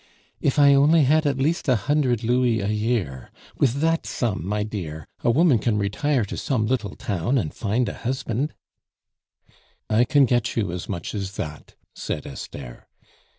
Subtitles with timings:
[0.41, 3.29] "If I only had at least a hundred louis a year!
[3.59, 7.87] With that sum, my dear, a woman can retire to some little town and find
[7.87, 8.55] a husband"
[9.91, 12.87] "I can get you as much as that," said Esther.